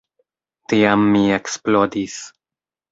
[0.73, 2.21] Tiam mi eksplodis.